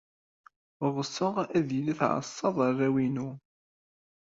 [0.95, 3.29] Ɣseɣ ad iyi-tɛassed arraw-inu.